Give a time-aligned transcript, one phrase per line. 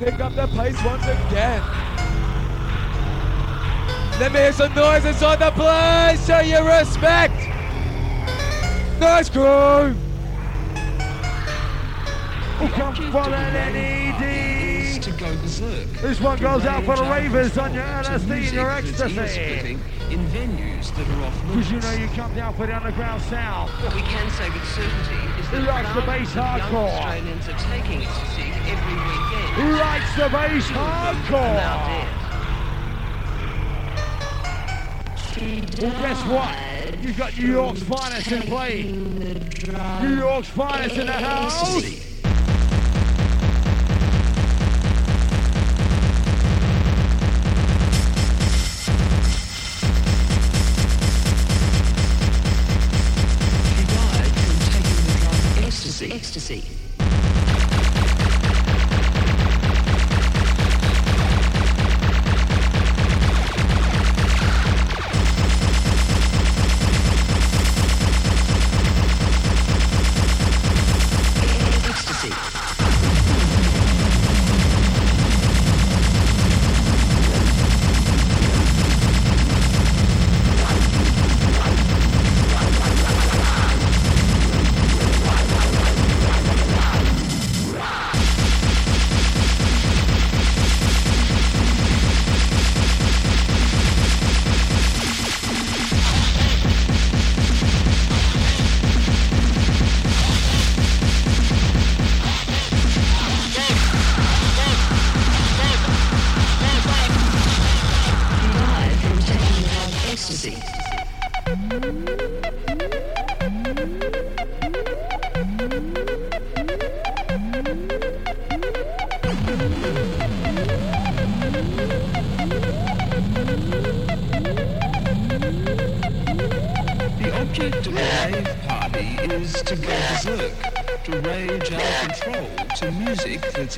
[0.00, 1.62] Pick up the pace once again.
[4.18, 6.26] Let me hear some noise inside the place.
[6.26, 7.34] Show your respect.
[8.98, 9.94] Nice groove.
[12.60, 15.02] Who comes from an NED?
[15.02, 15.88] to go berserk.
[16.00, 19.78] This one goes out for the ravers on your LSD and your ecstasy.
[20.10, 23.70] In venues that are off Because you know you come down for the underground sound.
[23.70, 26.94] What we can say with certainty Who likes the bass thousands of young hardcore?
[26.94, 29.50] Australians are taking ecstasy every weekend.
[29.58, 32.20] Who likes the bass Two of them are now hardcore?
[35.80, 37.02] Well, guess what?
[37.02, 38.82] You've got New York's finest in play.
[40.02, 42.09] New York's finest in the house.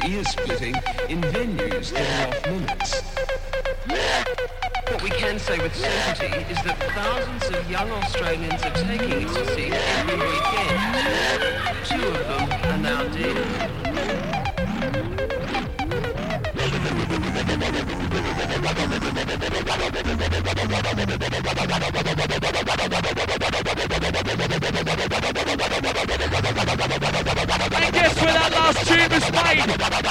[0.01, 0.75] Music that's ear-splitting
[1.09, 3.03] in venues that are off limits.
[4.91, 9.71] What we can say with certainty is that thousands of young Australians are taking ecstasy
[9.73, 10.79] every weekend.
[11.85, 13.73] Two of them are now dead.
[29.21, 29.67] Tune?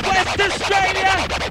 [0.05, 1.50] West Australia!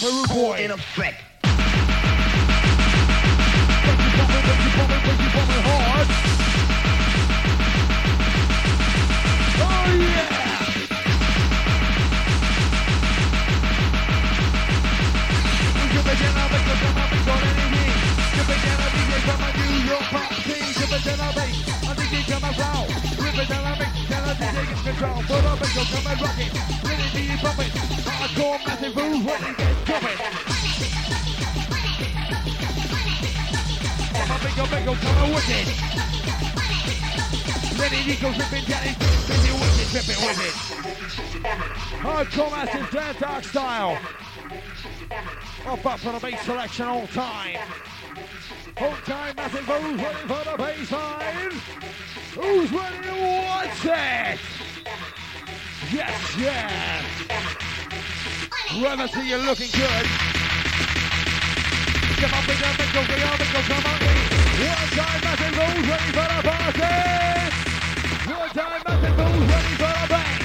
[0.00, 1.17] Peruvian in effect.
[46.78, 47.58] action all time.
[48.76, 51.52] All time, nothing for who's ready for the baseline.
[52.34, 53.14] Who's ready to
[53.46, 54.38] watch it?
[55.92, 57.04] Yes, yes.
[58.82, 60.06] Run see you looking good.
[62.18, 63.98] Come on, big up, big up, big up, big up, come on.
[64.58, 66.94] All time, nothing for who's ready for the party.
[68.32, 70.40] All time, nothing for who's ready for the bang.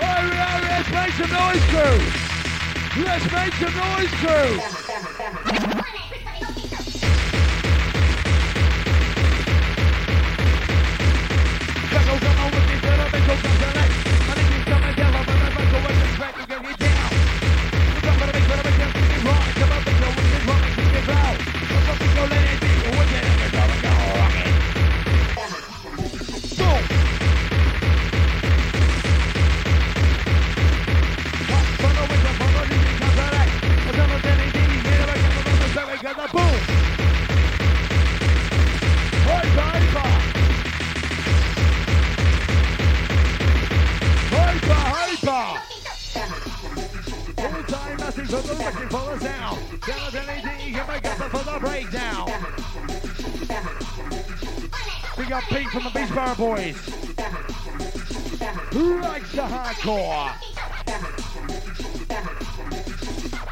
[0.00, 2.25] Hurry, oh, hurry, let's make some noise, crew.
[2.98, 5.55] Let's make some noise, crew!
[55.26, 56.76] big up Pete from the Beachborough Boys.
[58.72, 60.32] Who likes the hardcore?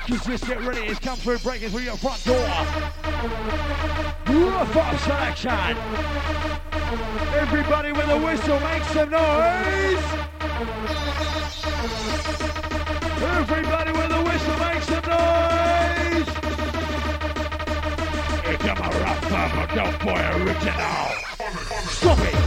[0.07, 2.37] Just, just get ready, it's come through breaking through your front door.
[4.28, 5.76] Rough up selection.
[7.35, 10.04] Everybody with a whistle, make some noise.
[13.35, 16.28] Everybody with a whistle, make some noise.
[18.47, 21.24] It's a rough, rough, rough boy original.
[22.05, 22.44] Drop it.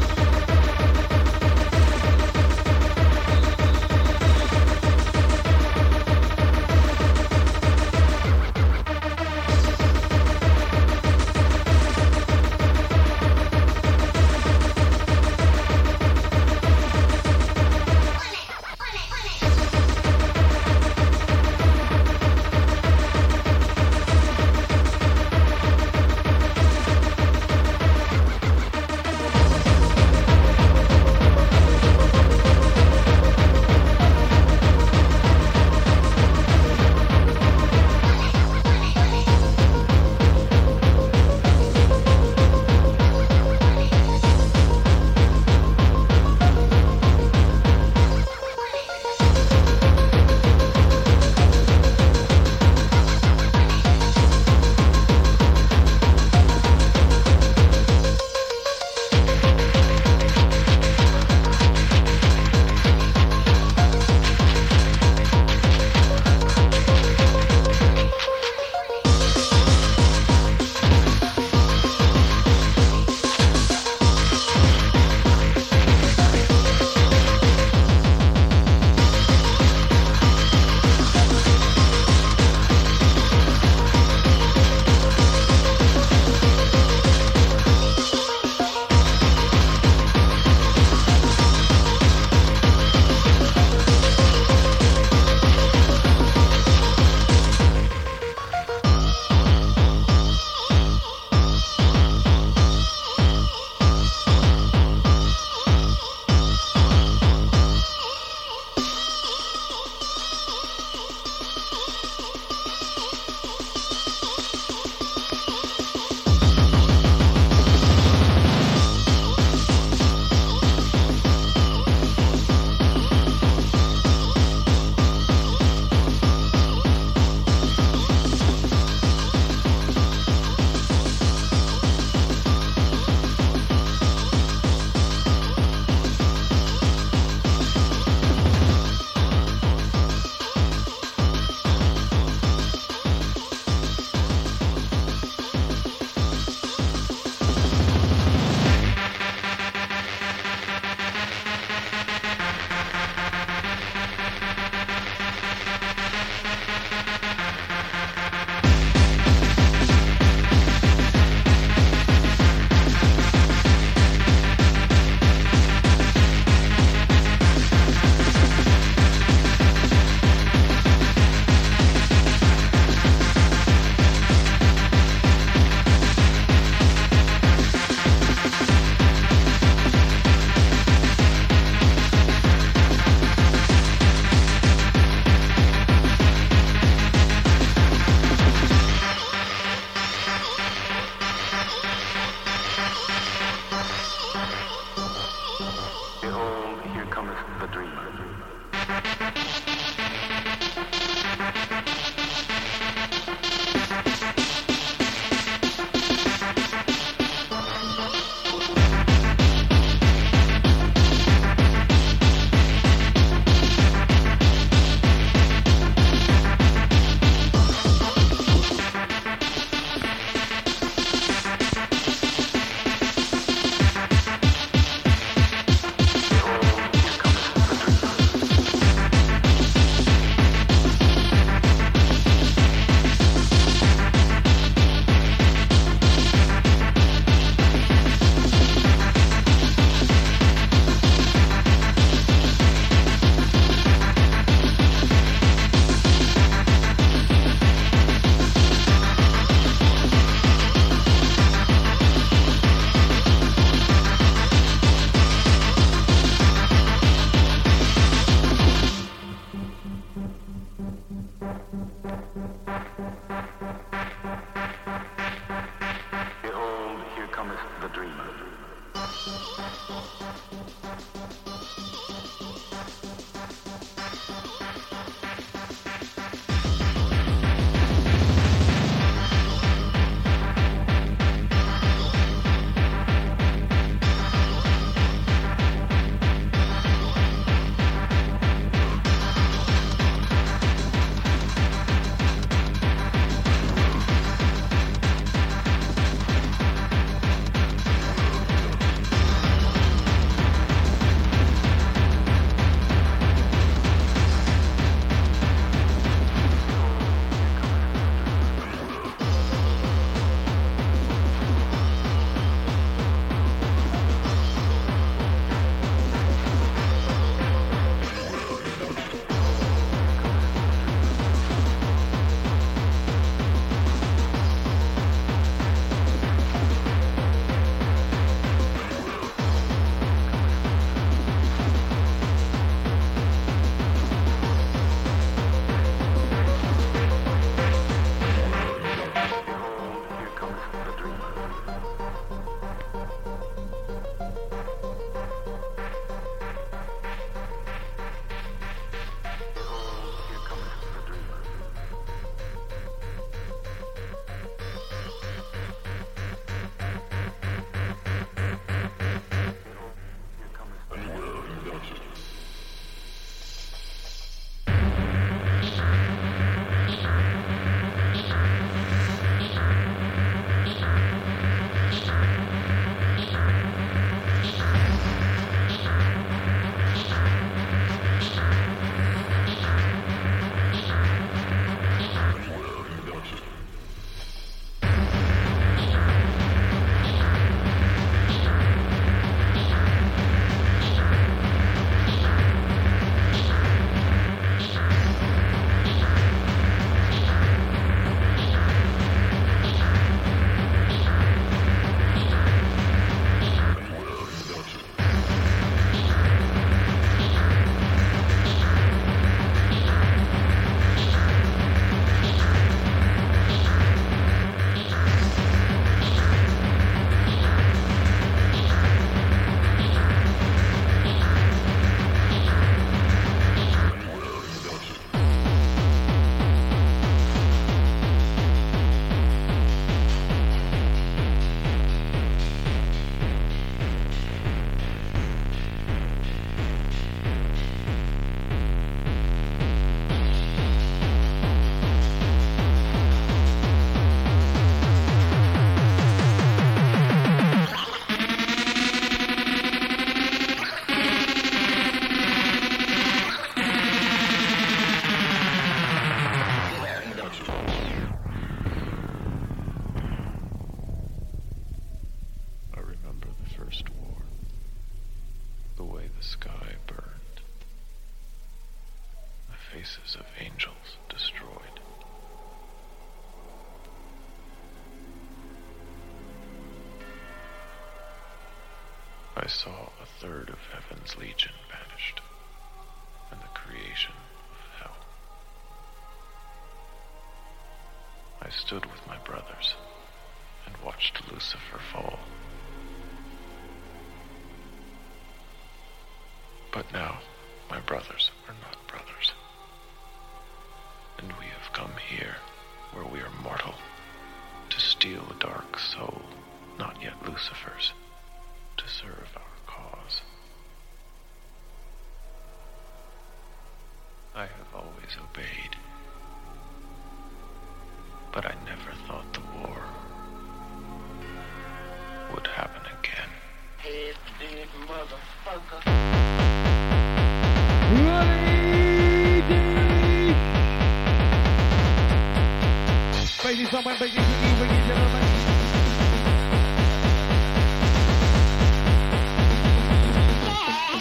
[533.46, 535.24] Ladies, someone, ladies, ladies, ladies, gentlemen.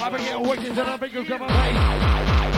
[0.01, 2.57] I begin wicked and I make you come away.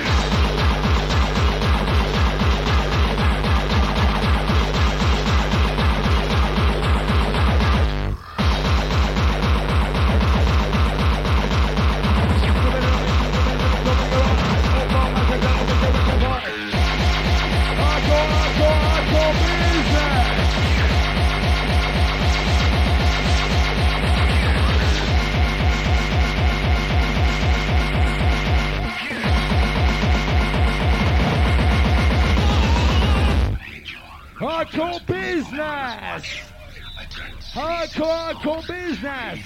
[37.97, 39.39] Hardcore business!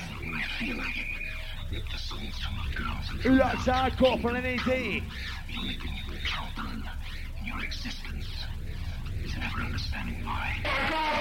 [3.23, 5.03] Who likes hardcore for NED?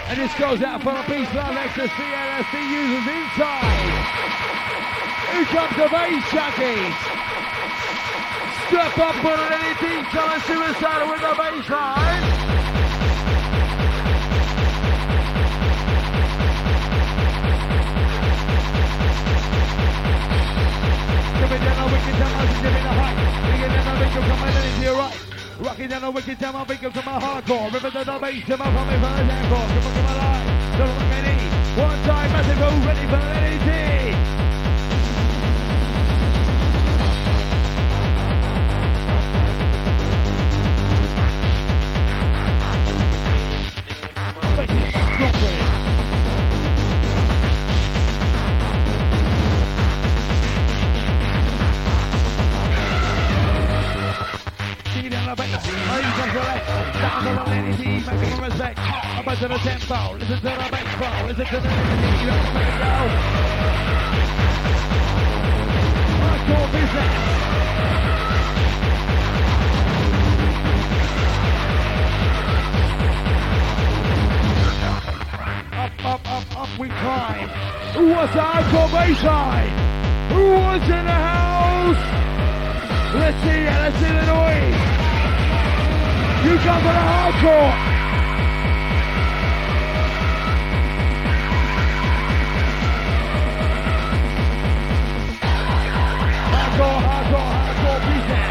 [0.09, 4.11] And this goes out for the Beast Love Ecstasy LSD users inside.
[5.31, 6.97] Who comes the bass junkies?
[8.66, 12.30] Step up for an NED time suicide with the bass
[21.40, 23.16] Coming down a wicked time, I'm giving a high.
[23.48, 25.16] Bringing down a wicked and into your right.
[25.59, 27.72] Rocking down a wicked time, I'm big up to my hardcore.
[27.72, 29.68] River to the bass, to my family for the hardcore.
[29.72, 30.76] Come on, come on, live.
[30.76, 31.33] Don't look at me.
[31.81, 33.81] One time, massive, ready for anything.
[59.31, 61.68] Up to the tempo, listen to the bass flow, listen to the
[62.20, 62.96] you it go.
[66.20, 67.40] Hardcore business.
[75.73, 77.49] Up, up, up, up we climb.
[77.94, 78.01] The
[78.33, 79.73] hardcore bassline?
[80.31, 81.96] Who wants in the house?
[83.14, 85.00] Let's see let's see the noise.
[86.42, 87.72] You come for the hardcore.
[96.50, 98.50] Hardcore, hardcore, hardcore business.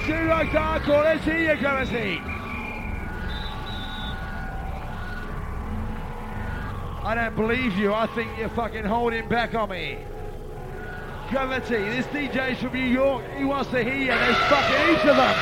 [0.00, 0.54] Who likes?
[0.88, 2.20] Let's see you, Gravity.
[7.04, 7.92] I don't believe you.
[7.92, 9.98] I think you're fucking holding back on me.
[11.30, 13.24] Gravity, this DJ's from New York.
[13.36, 14.06] He wants to hear you.
[14.06, 15.36] There's fucking each of them.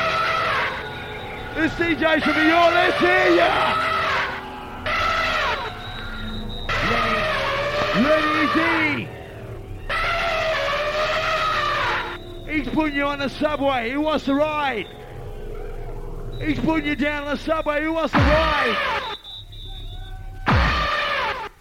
[1.55, 2.73] This DJ's from New York.
[2.73, 3.35] Let's hear.
[6.91, 9.20] Lenny, Lenny Dee.
[12.51, 13.91] He's putting you on the subway.
[13.91, 14.85] Who wants to ride?
[16.41, 17.81] He's putting you down on the subway.
[17.81, 18.75] Who wants to ride?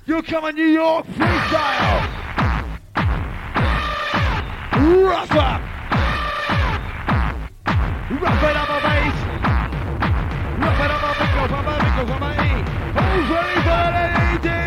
[0.04, 2.08] You're coming New York freestyle.
[5.06, 5.62] Rough up.
[8.10, 9.14] Rough it up, my bass.
[10.58, 12.66] Rough it up, my up, my up, my E.
[12.98, 14.04] Who's ready for the
[14.40, 14.58] 18?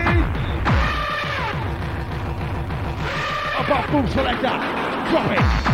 [3.59, 4.55] Up, up, boom, selector.
[5.11, 5.72] Drop it.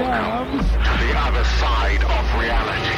[0.00, 0.66] jobs.
[0.72, 2.96] The other side of reality.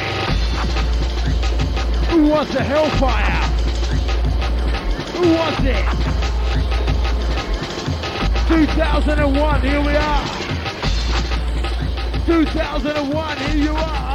[2.11, 3.43] Who wants a hellfire?
[5.13, 5.85] Who wants it?
[8.47, 10.27] 2001, here we are.
[12.25, 14.12] 2001, here you are.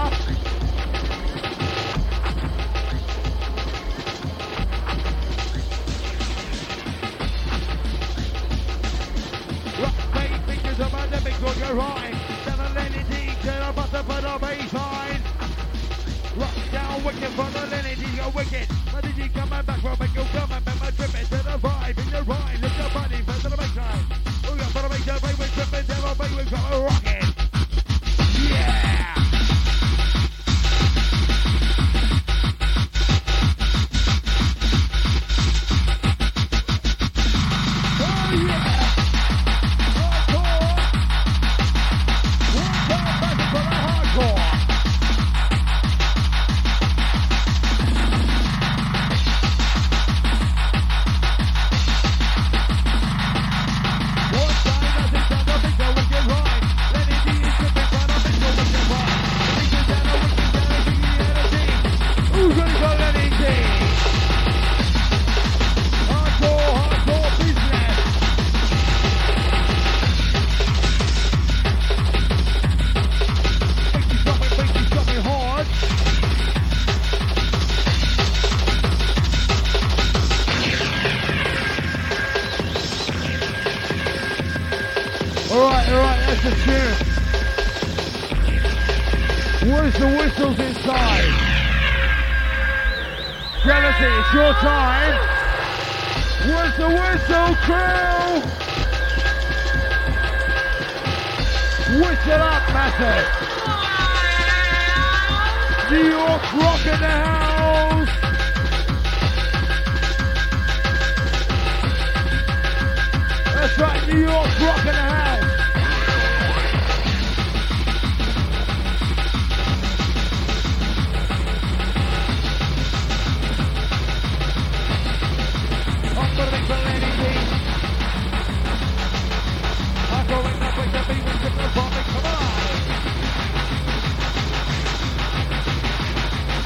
[18.39, 18.78] wicked.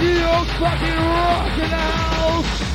[0.02, 0.08] You
[0.58, 2.71] fucking rock and house!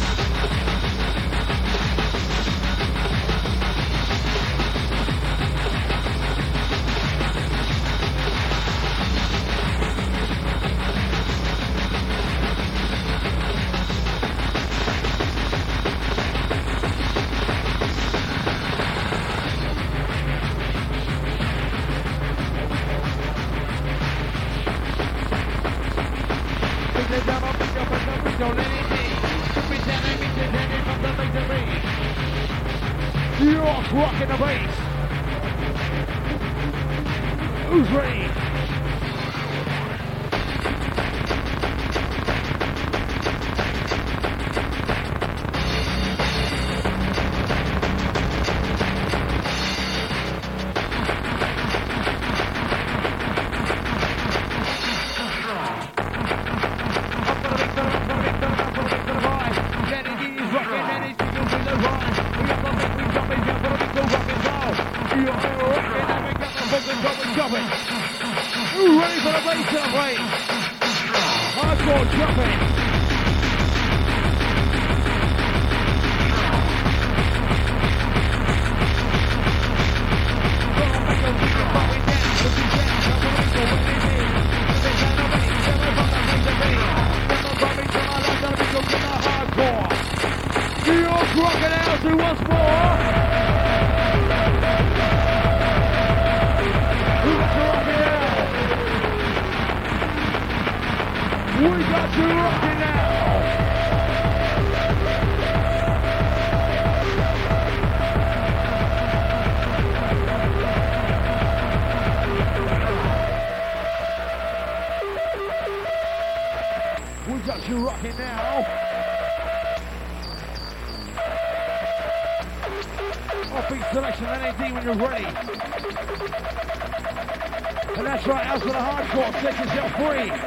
[129.97, 130.46] Green.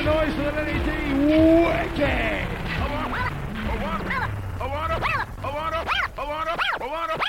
[0.00, 0.60] the noise for the
[1.26, 2.46] Wicked!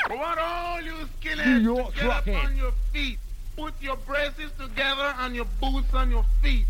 [0.10, 3.20] I want all you skinheads New York to get up on your feet.
[3.56, 6.66] Put your braces together and your boots on your feet.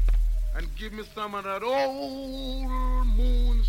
[0.55, 2.67] And give me some of that old
[3.07, 3.61] moon.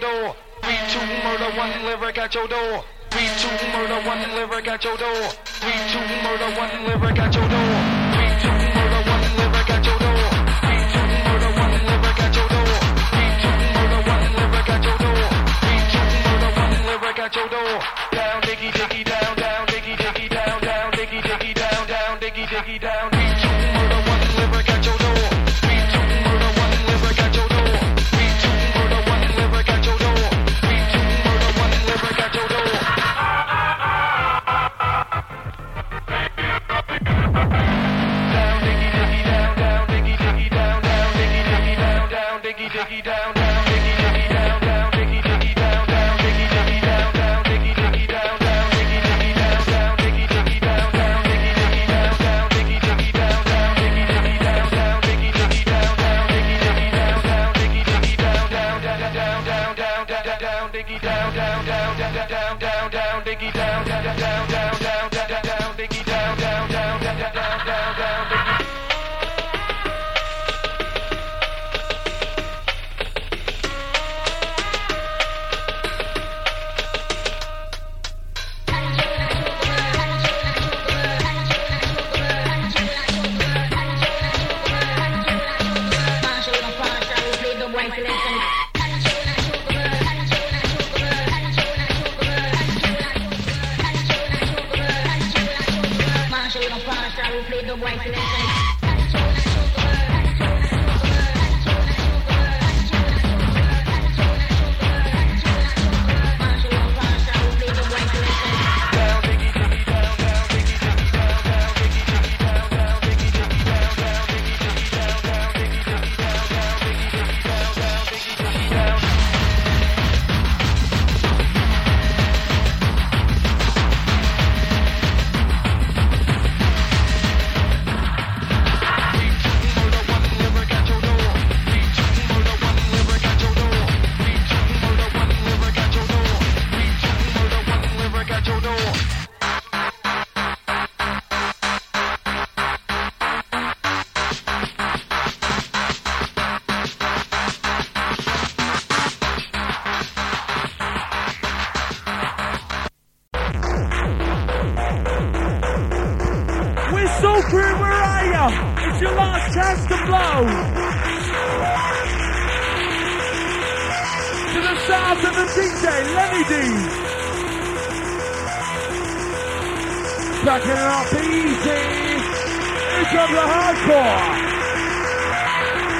[0.00, 0.34] Door.
[0.62, 2.82] Three, two, murder, one lyric at your door.
[3.10, 5.28] Three, two, murder, one lyric at your door.
[5.44, 7.72] Three, two, murder, one lyric at your door.
[8.16, 10.24] Three, two, murder, one lyric at your door.
[10.64, 12.72] Three, two, murder, one lyric at your door.
[13.12, 15.24] Three, two, murder, one lyric at your door.
[15.60, 17.76] Three, two, murder, one lyric at your door.
[18.10, 22.80] Down, diggy, diggy, down, down, diggy, diggy, down, down, diggy, diggy, down, down, diggy, diggy,
[22.80, 23.09] down.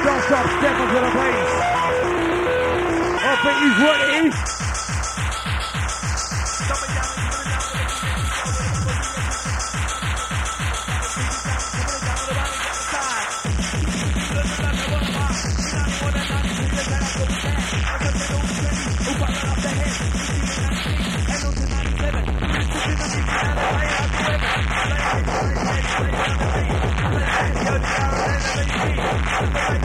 [0.03, 1.51] Don't stop stepping to the bass.
[3.23, 4.61] I think he's ready.
[29.41, 29.80] Who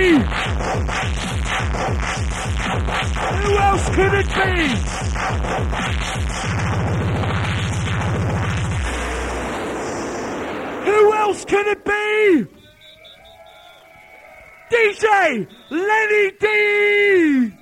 [0.00, 0.16] Who
[3.58, 4.68] else could it be?
[10.90, 12.46] Who else can it be?
[14.72, 17.52] DJ Lenny Dee!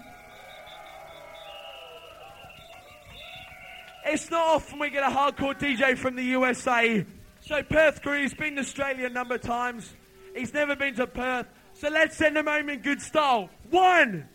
[4.04, 7.04] It's not often we get a hardcore DJ from the USA.
[7.40, 9.92] So Perth Crew's been to Australia a number of times.
[10.36, 11.46] He's never been to Perth.
[11.78, 13.48] So let's send him home in good style.
[13.70, 14.28] One,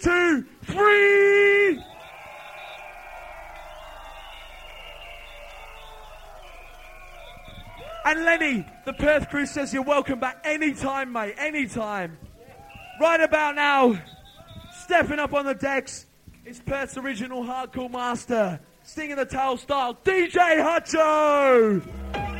[0.00, 1.78] two, three!
[8.06, 12.16] And Lenny, the Perth crew says you're welcome back anytime, mate, anytime.
[13.02, 14.00] Right about now,
[14.84, 16.06] stepping up on the decks,
[16.46, 20.32] is Perth's original hardcore master, singing the tail style, DJ
[20.62, 22.35] Hutcho!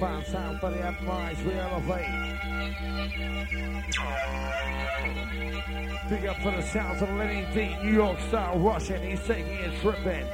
[0.00, 2.06] Find sound for the advice, we elevate.
[6.08, 9.02] Big up for the sounds of Lenny Dee, New York style Russian.
[9.02, 10.24] He's taking a trip in.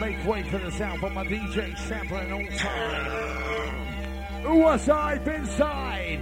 [0.00, 4.60] Make way for the sound for my DJ sampling all time.
[4.60, 6.20] What's I've inside?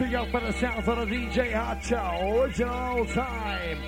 [0.00, 3.78] Big up for the sound for the DJ Hutcho, original time.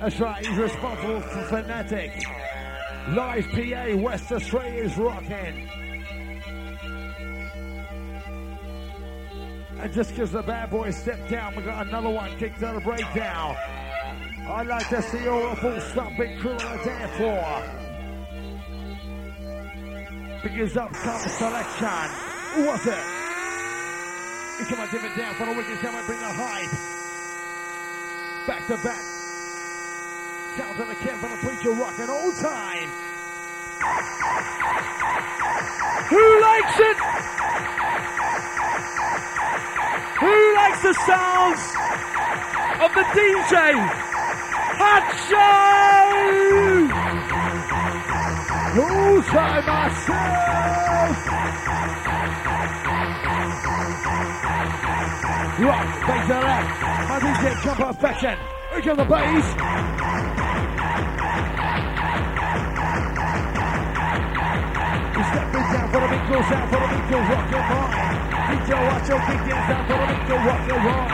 [0.00, 2.10] That's right, he's responsible for Fanatic.
[3.08, 5.68] Live PA, West Australia's rocking.
[9.78, 12.82] And just because the bad boys stepped down, we got another one kicked out of
[12.82, 13.56] breakdown.
[14.48, 17.62] I'd like to see all the full stomping crew on the dance floor.
[20.42, 22.10] Because up comes selection.
[22.54, 23.04] Who was it?
[24.58, 26.70] We come on, dip it down for the wicked time and bring the hype.
[28.46, 29.13] Back to back.
[30.56, 32.88] Sounds of the camp for the preacher rocking all time.
[36.10, 36.96] Who likes it?
[40.20, 41.58] Who likes the sounds
[42.78, 43.74] of the DJ?
[44.78, 46.14] Hot show!
[48.80, 50.44] All time myself!
[55.58, 56.82] Rock, bass the left.
[57.08, 58.38] My DJ come perfection.
[58.70, 59.93] Here comes the bass.
[65.34, 68.18] Step it down the big girl sound the big girl rock and rhyme.
[68.54, 71.10] DJ watch your big dance down for the big girl rock and rhyme.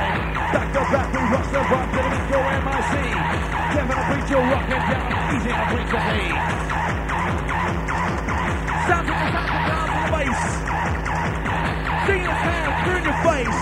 [0.53, 2.93] Back to back we rock the rock the big girl MIC.
[3.73, 6.21] Kevin the preacher rocking down, easy to bring to me.
[8.85, 10.43] Sound to the sound to down the bass.
[12.05, 13.61] Sing the sound through your face.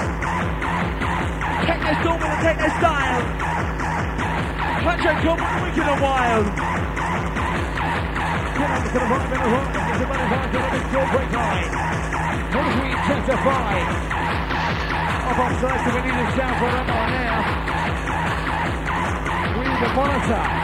[1.69, 3.23] Techno storm with a techno style.
[4.83, 6.47] Patrick come with the wicked and wild.
[8.59, 11.32] Get up to the right, the right, the money right, get a big door break
[11.32, 11.70] line.
[12.55, 13.74] We intensify.
[15.28, 17.36] Up on selector, we need a sound for them on now.
[19.59, 20.59] We need monitor.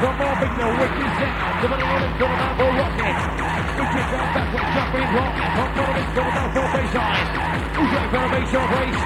[0.00, 1.60] Down, the mobbing, the wicked sound.
[1.60, 3.16] The money rolling for the Mambo rocket.
[3.76, 5.32] We kick down backward, jumping rock.
[5.36, 7.28] Pump for the mix for the Mambo baseline.
[7.76, 9.00] Who's ready for the bass or brace?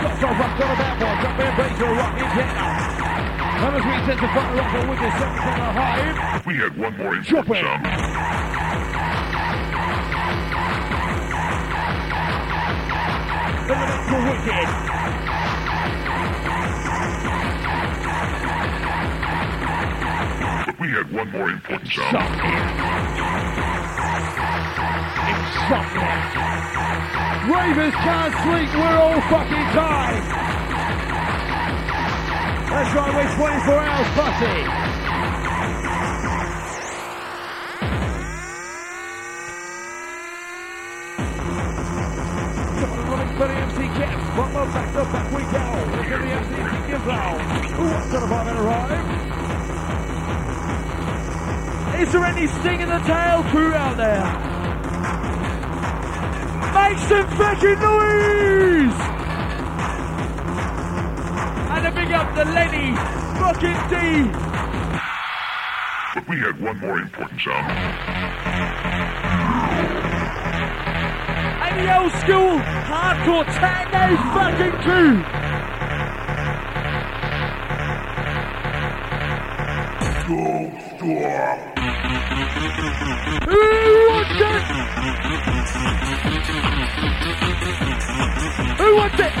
[0.00, 2.90] Got some rock on the bad boy, jumping bass or rocking down.
[3.60, 6.46] And as we intensify the the from the hive.
[6.46, 7.62] We had one more important it.
[7.62, 7.86] sound.
[13.70, 14.99] Elemental wicked.
[20.80, 22.56] We had one more important something.
[27.52, 30.24] Ravens can't sleep, we're all fucking tired.
[32.70, 34.60] That's right, we're 24 hours fussy.
[43.36, 45.64] For the MC Cats, more back to back we go.
[45.96, 46.54] Look at the MC
[47.10, 47.40] out.
[47.70, 49.39] Who wants to the five and arrive?
[52.00, 54.24] Is there any sting in the tail crew out there?
[56.72, 59.00] Make some fucking noise!
[61.68, 62.96] And a big up to Lenny,
[63.38, 64.30] fucking D.
[66.14, 67.70] But we had one more important sound.
[71.62, 75.22] And the old school hardcore techno fucking crew.
[80.26, 81.69] Go stop.
[82.30, 83.58] Who
[84.08, 84.62] wants it?
[88.78, 89.32] Who wants it?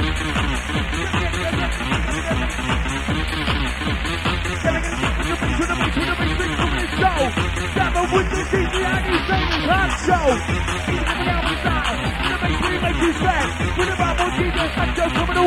[15.30, 15.46] The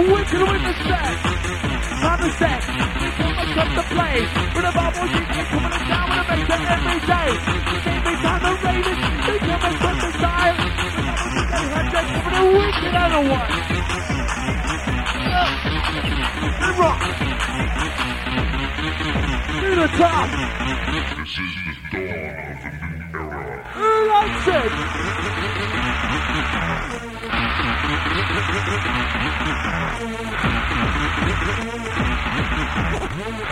[3.39, 4.21] you come to play.
[4.55, 5.62] With Bible DJ coming
[6.57, 7.37] the every day.
[7.85, 9.39] Every time the Ravens, they
[10.17, 10.55] style.
[10.63, 10.79] With the
[11.73, 13.51] Hutcho coming to wicked other one.
[16.63, 16.99] And rock.
[19.61, 20.29] To the top.
[20.93, 23.57] This is the dawn of a new era.
[23.73, 24.71] Who likes it?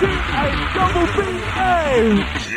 [0.02, 2.51] D-A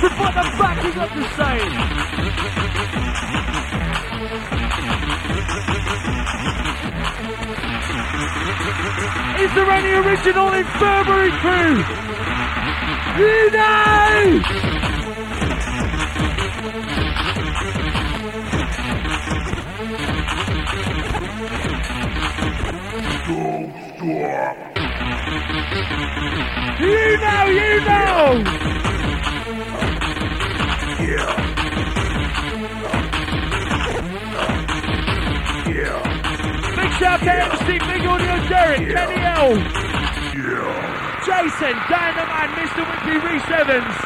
[0.00, 0.56] double B-A.
[0.58, 2.00] Massive what the to?
[9.40, 11.84] Is there any original infirmary crew?
[13.18, 14.40] You know!
[26.80, 28.79] You know, you know!
[31.00, 31.16] Big
[37.00, 39.56] shout out to Steve Big Audio Derek, Kenny L.
[41.24, 42.84] Jason, Dynamite, Mr.
[42.84, 43.96] Whippy, Reese Evans.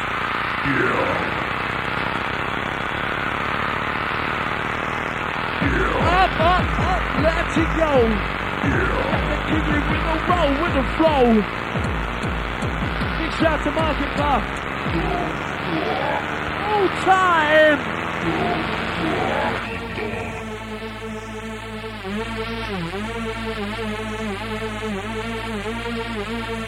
[6.07, 8.07] Up, up, up, let it go.
[9.24, 11.26] Let the kid with the roll, with the flow.
[13.18, 15.53] Big shout to Market Bar.
[17.05, 17.78] Time.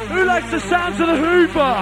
[0.08, 1.74] Who likes the sounds of the Hoover?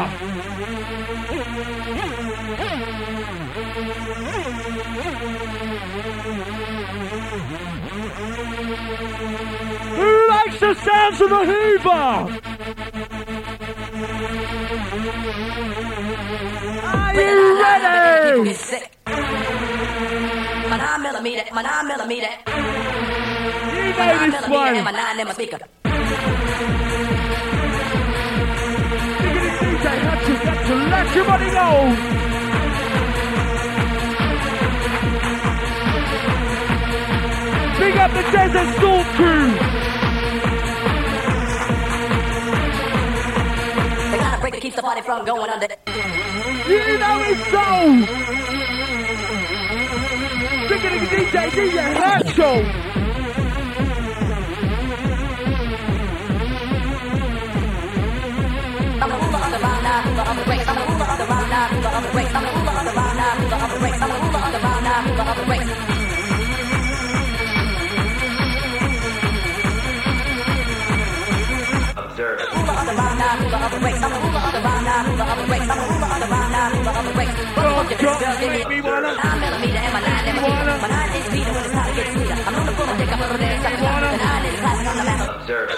[9.96, 12.40] Who likes the sounds of the Hoover?
[16.84, 18.84] Are you ready?
[20.68, 22.28] My nine millimeter, my nine millimeter.
[22.46, 24.84] You know this one.
[24.84, 25.58] my nine in my speaker.
[29.64, 29.86] DJ
[30.26, 31.68] to get to let your money go.
[37.78, 39.48] Big up the Desert Storm crew.
[44.10, 45.68] The kind of break that keeps the party from going under.
[46.66, 47.66] You know it's so.
[50.66, 52.58] Big up the DJ, DJ Herschel.
[58.96, 60.66] I'm the ruler of the round now, ruler of the breaks.
[60.66, 62.34] I'm the ruler of the round now, ruler of the breaks.
[62.34, 65.93] I'm the ruler of the round now, ruler of the breaks.
[73.24, 73.80] Now, ruler of the
[74.60, 75.02] round now,
[79.16, 80.76] nine millimeter my nine in my.
[80.82, 81.26] My nine is
[81.72, 82.34] time to get sweeter.
[82.34, 83.38] I'm I'm on the sucker.
[83.38, 84.54] The nine is.
[85.44, 85.73] Observe.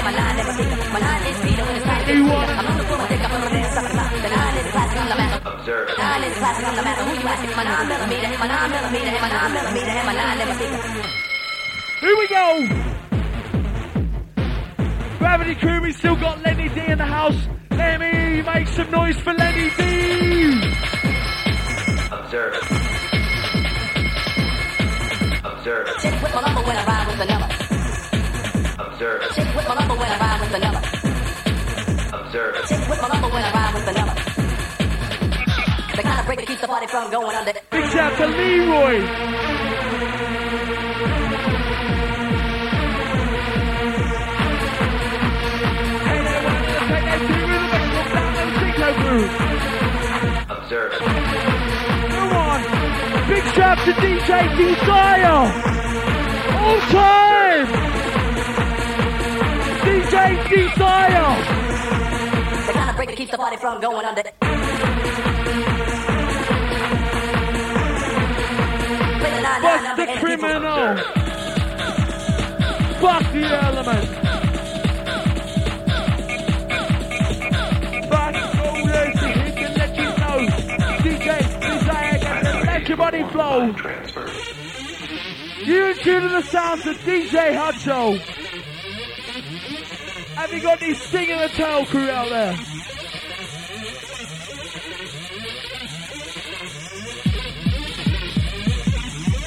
[0.00, 0.92] Nine my nine in my.
[0.92, 2.16] My nine is speeder when it's time to get.
[2.16, 3.92] I'm on the full of dick, I'm on the there, sucker.
[3.92, 5.44] The nine is classic on the map.
[5.44, 5.88] Observe.
[5.98, 7.56] Nine is classic on matter who you asking.
[7.56, 10.48] My nine millimeter, my nine millimeter, my nine millimeter, my nine in.
[12.00, 12.46] Here we go.
[15.18, 17.36] Gravity crew, we still got Lenny Dee in the house.
[17.70, 20.62] Let me make some noise for Lenny Dee.
[22.10, 22.54] Observe.
[25.44, 25.88] Observe.
[26.00, 27.70] Chick with my number when I ride with the number.
[28.80, 29.22] Observe.
[29.34, 30.58] Chick with when I ride with the.
[32.16, 32.56] Observe.
[32.66, 34.14] Chick with my number when I ride with the number.
[35.96, 37.52] The kind of break that keeps the party from going under.
[37.70, 39.00] Big shout to Leroy.
[46.02, 49.36] Hey, they want to take that two rhythm and put down those Zico grooves.
[50.50, 50.92] Observe.
[52.10, 52.60] Come on.
[53.28, 55.46] Big shout to DJ Desire.
[56.58, 57.99] All time.
[60.20, 61.32] Desire.
[62.66, 64.22] The kind of break that keeps the party from going under.
[64.22, 64.30] The
[69.40, 70.94] nine, nine Bust the criminal.
[73.00, 74.10] Bust the element.
[78.10, 79.16] Bust all this.
[79.20, 80.38] He can let you know.
[81.00, 81.28] DJ
[81.60, 82.18] Desire
[82.66, 83.74] let your body flow.
[85.64, 88.39] You tune to the sounds of DJ Hutcho.
[90.50, 92.50] Have you got any singing and tell crew out there?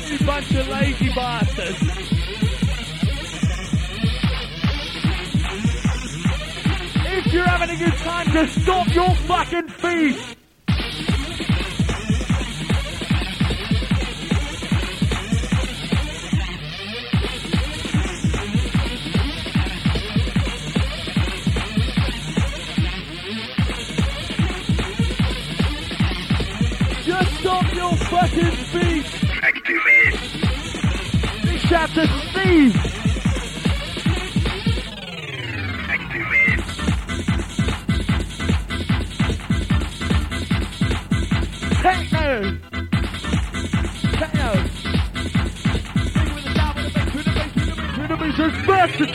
[0.07, 1.77] You bunch of lazy bastards.
[7.05, 10.32] If you're having a good time, just stop your fucking feet.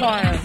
[0.01, 0.38] It's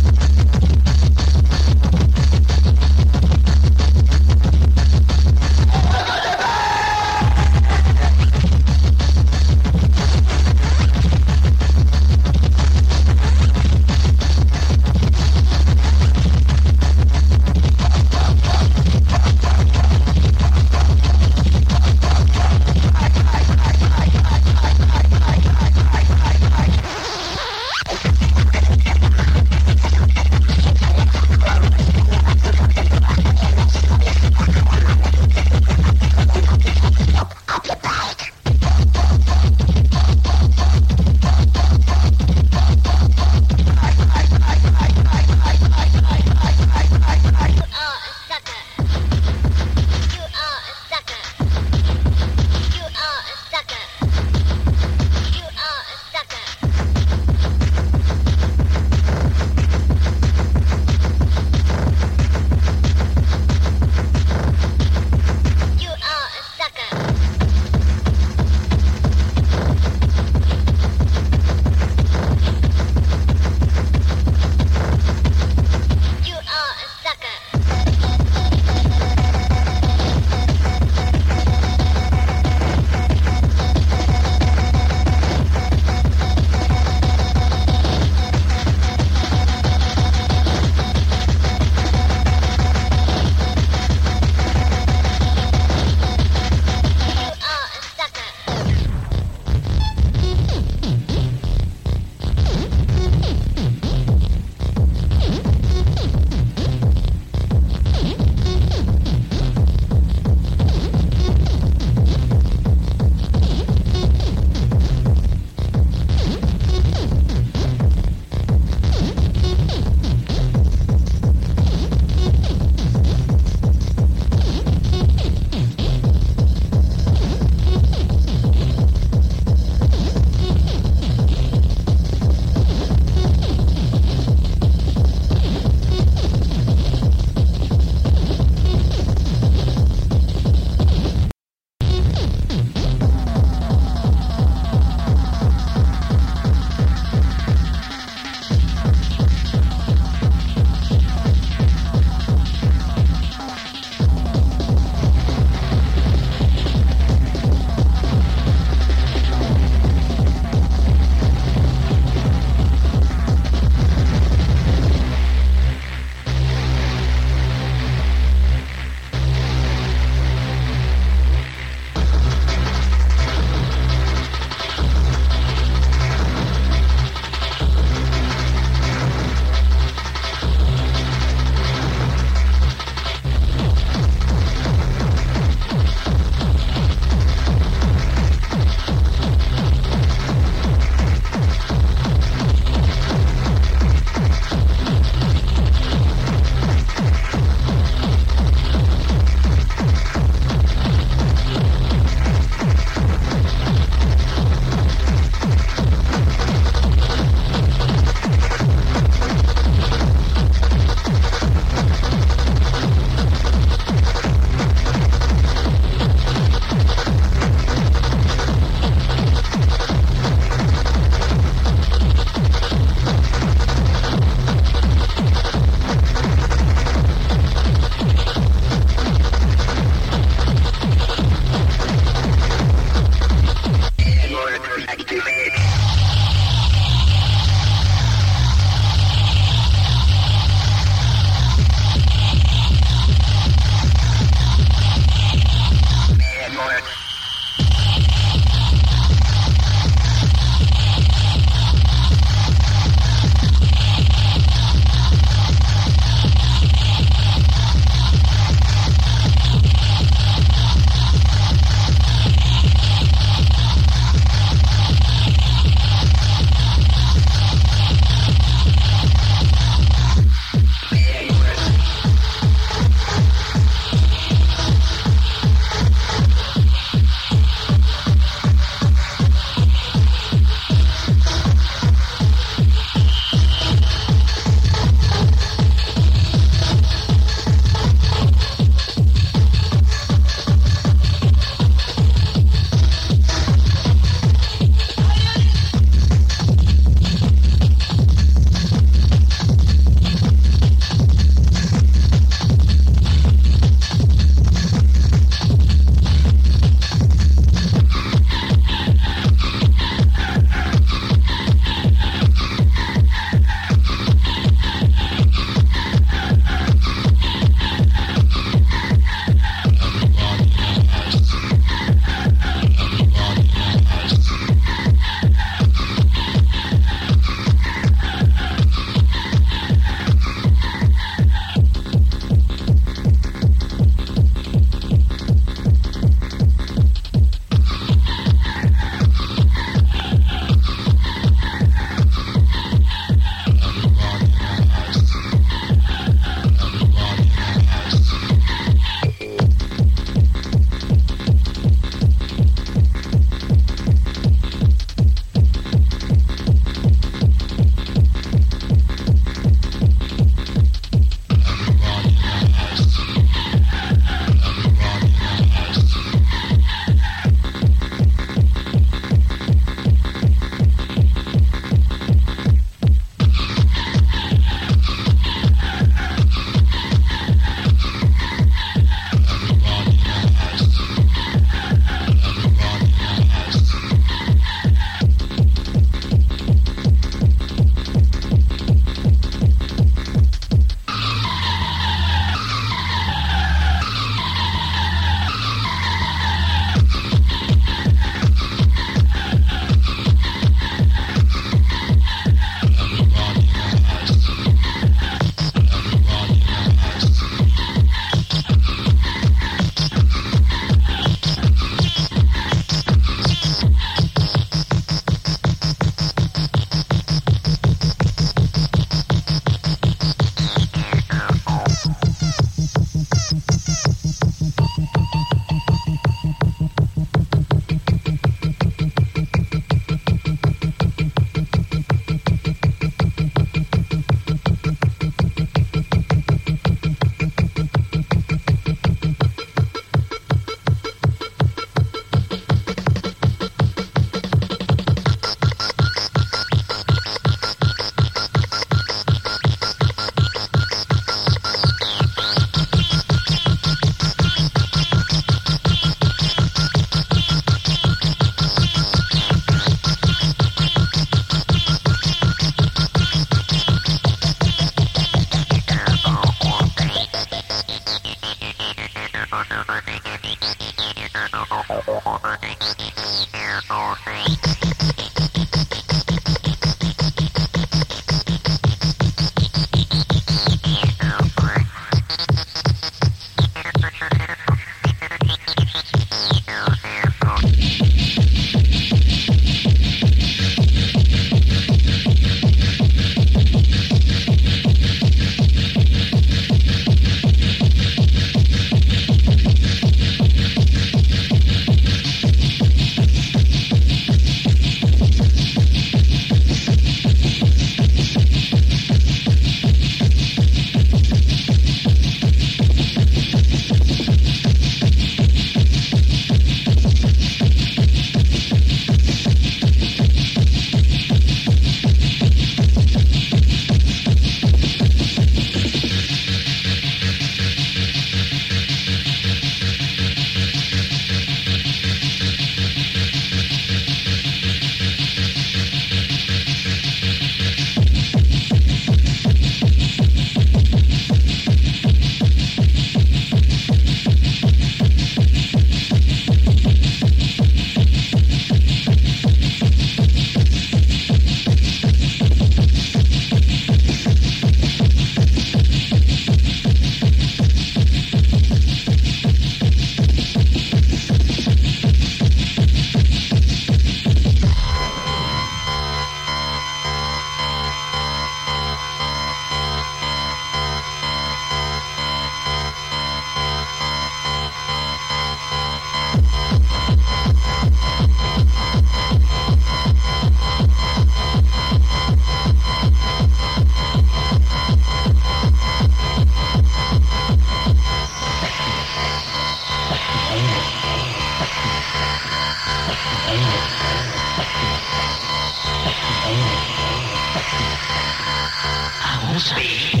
[599.33, 600.00] Thank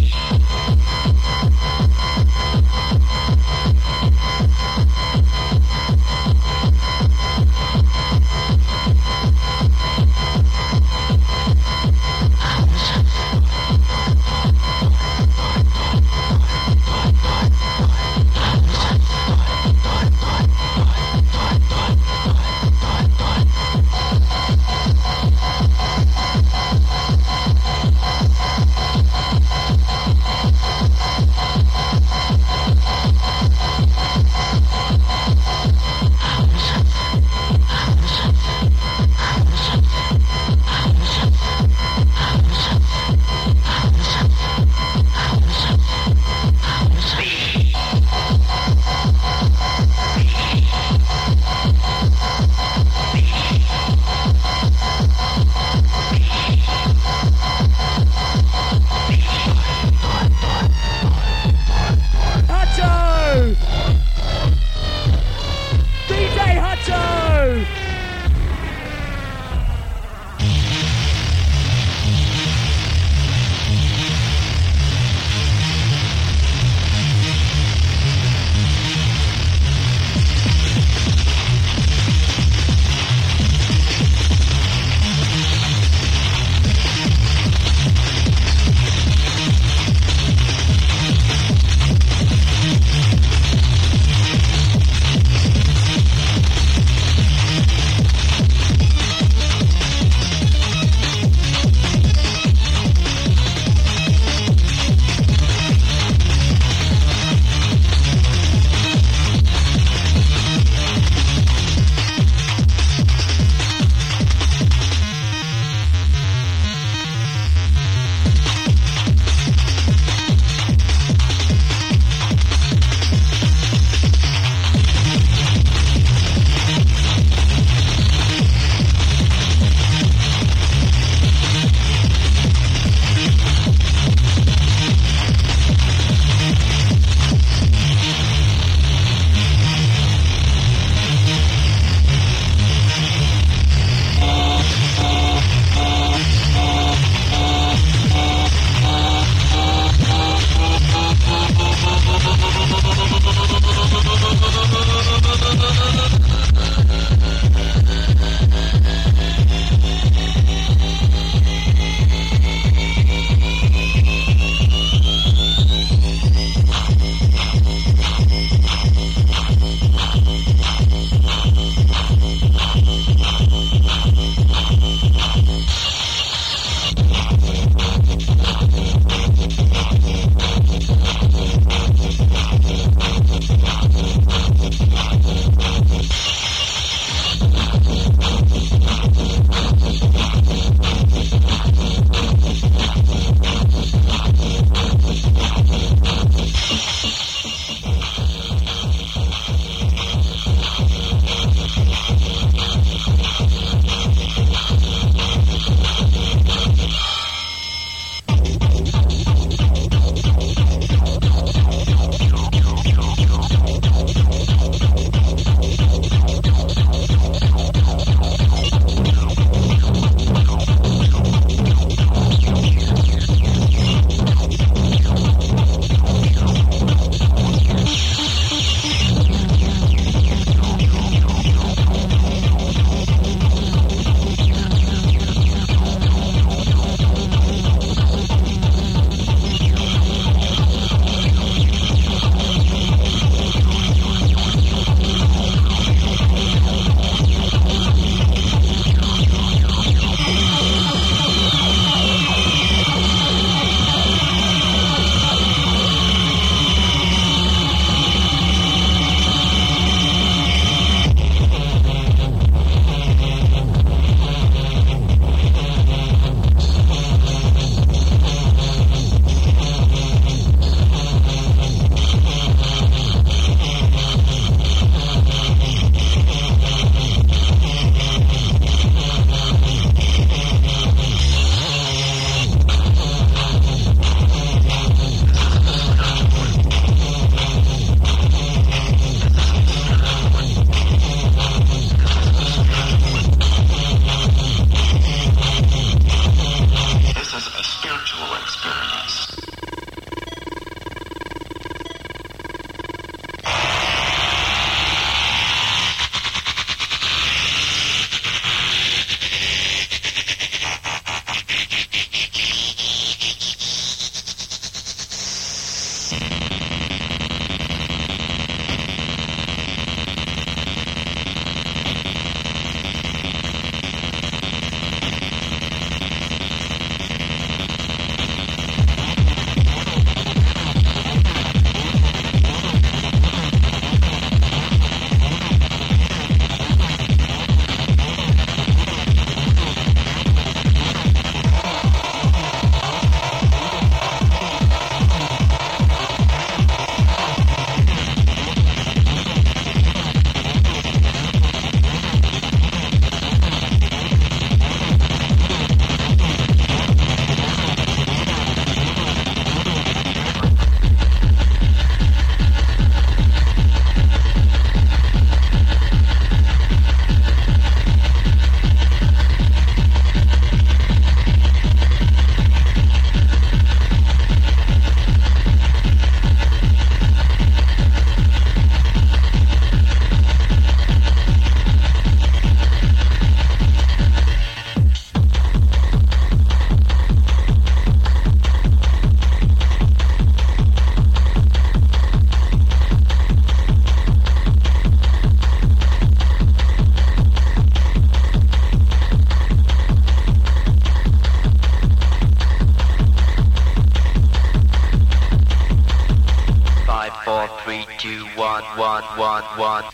[409.31, 409.90] what, what,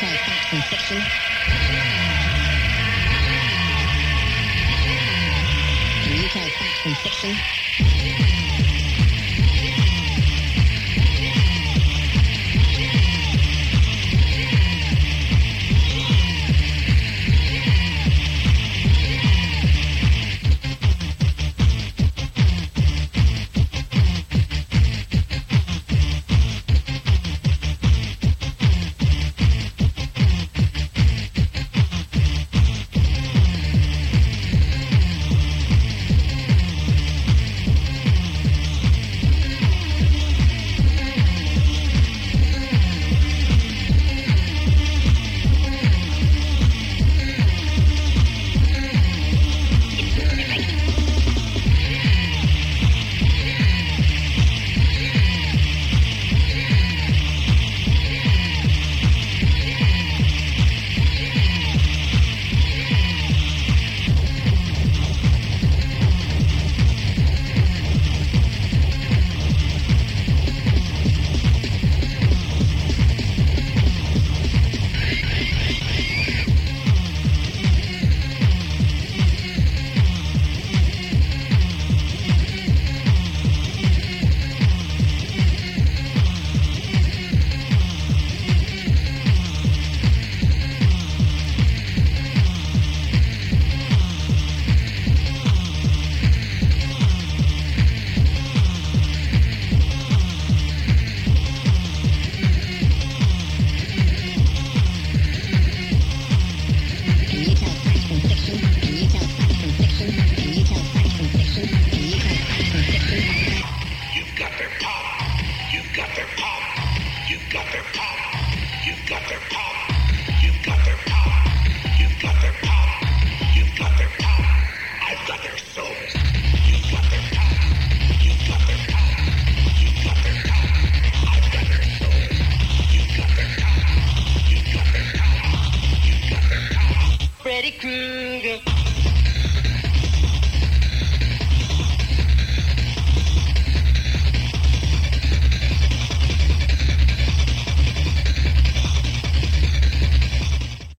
[0.00, 1.02] from fiction.
[6.02, 8.39] Can you tell facts from fiction?